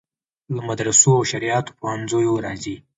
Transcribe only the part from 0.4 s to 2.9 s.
له مدرسو او شرعیاتو پوهنځیو راځي.